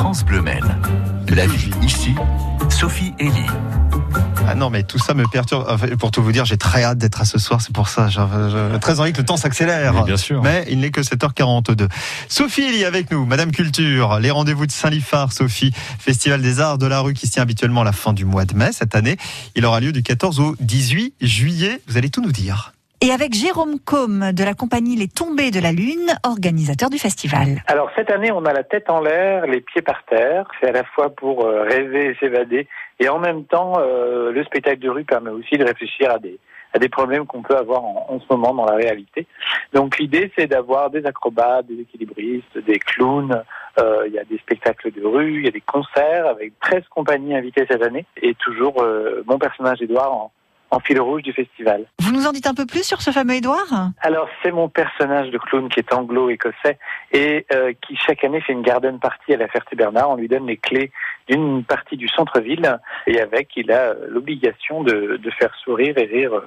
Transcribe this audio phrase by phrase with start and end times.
[0.00, 0.80] France Bleu Maine.
[1.28, 2.14] La vie ici,
[2.70, 3.50] Sophie Elie.
[4.48, 5.66] Ah non, mais tout ça me perturbe.
[5.68, 7.60] Enfin, pour tout vous dire, j'ai très hâte d'être à ce soir.
[7.60, 8.08] C'est pour ça.
[8.08, 8.18] J'ai
[8.80, 9.94] très envie que le temps s'accélère.
[9.94, 10.42] Oui, bien sûr.
[10.42, 11.86] Mais il n'est que 7h42.
[12.28, 14.18] Sophie est avec nous, Madame Culture.
[14.20, 15.70] Les rendez-vous de Saint-Lifard, Sophie.
[15.98, 18.46] Festival des Arts de la rue qui se tient habituellement à la fin du mois
[18.46, 19.18] de mai cette année.
[19.54, 21.82] Il aura lieu du 14 au 18 juillet.
[21.88, 22.72] Vous allez tout nous dire
[23.02, 27.62] et avec Jérôme Combe de la compagnie Les Tombées de la Lune, organisateur du festival.
[27.66, 30.46] Alors cette année, on a la tête en l'air, les pieds par terre.
[30.60, 34.44] C'est à la fois pour euh, rêver et s'évader, et en même temps, euh, le
[34.44, 36.38] spectacle de rue permet aussi de réfléchir à des
[36.72, 39.26] à des problèmes qu'on peut avoir en, ce moment dans la réalité.
[39.72, 43.42] Donc l'idée, c'est d'avoir des acrobates, des équilibristes, des clowns.
[43.80, 46.84] Euh, il y a des spectacles de rue, il y a des concerts avec 13
[46.88, 48.86] compagnies invitées cette année, et toujours
[49.26, 50.30] mon personnage Édouard en,
[50.70, 51.86] en fil rouge du festival.
[52.00, 53.90] Vous nous en dites un peu plus sur ce fameux Édouard?
[54.00, 56.78] Alors c'est mon personnage de clown qui est anglo-écossais
[57.12, 60.10] et euh, qui chaque année fait une garden party à la Ferté-Bernard.
[60.10, 60.92] On lui donne les clés
[61.28, 66.34] d'une partie du centre-ville et avec il a l'obligation de, de, faire sourire et rire
[66.34, 66.46] euh,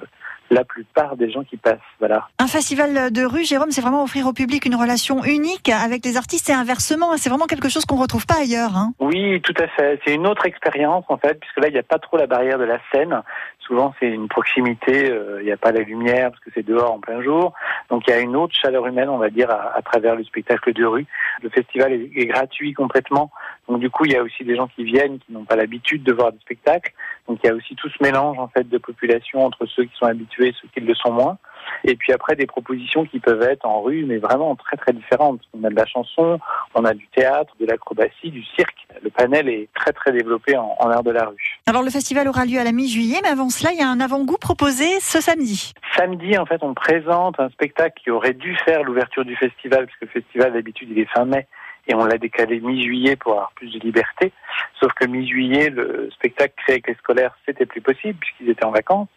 [0.50, 1.78] la plupart des gens qui passent.
[1.98, 2.28] Voilà.
[2.38, 6.16] Un festival de rue, Jérôme, c'est vraiment offrir au public une relation unique avec les
[6.16, 7.16] artistes et inversement.
[7.16, 8.76] C'est vraiment quelque chose qu'on retrouve pas ailleurs.
[8.76, 8.92] Hein.
[9.00, 10.00] Oui, tout à fait.
[10.04, 12.58] C'est une autre expérience en fait, puisque là il n'y a pas trop la barrière
[12.58, 13.22] de la scène.
[13.60, 16.92] Souvent c'est une proximité, euh, il n'y a pas la lumière parce que c'est dehors
[16.92, 17.54] en plein jour.
[17.90, 20.72] Donc il y a une autre chaleur humaine, on va dire, à, travers le spectacle
[20.72, 21.06] de rue.
[21.42, 23.30] Le festival est, est gratuit complètement.
[23.68, 26.02] Donc du coup il y a aussi des gens qui viennent, qui n'ont pas l'habitude
[26.02, 26.92] de voir des spectacles.
[27.28, 29.96] Donc il y a aussi tout ce mélange en fait de population entre ceux qui
[29.96, 31.38] sont habitués et ceux qui le sont moins.
[31.84, 35.40] Et puis après des propositions qui peuvent être en rue, mais vraiment très très différentes.
[35.58, 36.38] On a de la chanson,
[36.74, 38.86] on a du théâtre, de l'acrobatie, du cirque.
[39.02, 41.60] Le panel est très très développé en, en art de la rue.
[41.66, 44.00] Alors le festival aura lieu à la mi-juillet, mais avant cela, il y a un
[44.00, 45.72] avant-goût proposé ce samedi.
[45.96, 50.02] Samedi, en fait, on présente un spectacle qui aurait dû faire l'ouverture du festival, puisque
[50.02, 51.46] le festival d'habitude il est fin mai
[51.86, 54.32] et on l'a décalé mi-juillet pour avoir plus de liberté.
[54.80, 58.70] Sauf que mi-juillet, le spectacle créé avec les scolaires, c'était plus possible puisqu'ils étaient en
[58.70, 59.08] vacances.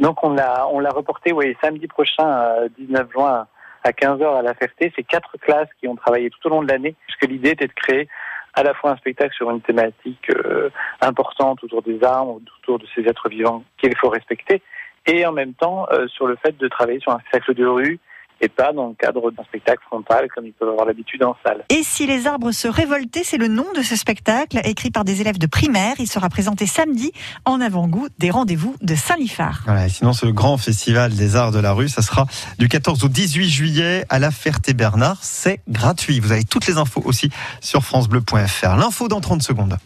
[0.00, 3.46] Donc on l'a on l'a reporté oui, samedi prochain, 19 juin
[3.84, 4.92] à 15h à la Ferté.
[4.96, 7.72] C'est quatre classes qui ont travaillé tout au long de l'année puisque l'idée était de
[7.72, 8.08] créer
[8.56, 10.70] à la fois un spectacle sur une thématique euh,
[11.00, 14.62] importante autour des armes, autour de ces êtres vivants qu'il faut respecter,
[15.04, 18.00] et en même temps euh, sur le fait de travailler sur un spectacle de rue
[18.40, 21.64] et pas dans le cadre d'un spectacle frontal comme ils peuvent avoir l'habitude en salle.
[21.68, 25.20] Et si les arbres se révoltaient, c'est le nom de ce spectacle écrit par des
[25.20, 25.94] élèves de primaire.
[25.98, 27.12] Il sera présenté samedi
[27.44, 29.62] en avant-goût des rendez-vous de Saint-Lifard.
[29.64, 32.26] Voilà, sinon ce grand festival des arts de la rue, ça sera
[32.58, 35.18] du 14 au 18 juillet à la Ferté-Bernard.
[35.22, 36.20] C'est gratuit.
[36.20, 37.30] Vous avez toutes les infos aussi
[37.60, 38.76] sur francebleu.fr.
[38.76, 39.76] L'info dans 30 secondes.